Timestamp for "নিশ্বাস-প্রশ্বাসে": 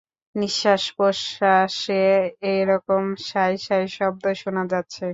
0.35-2.03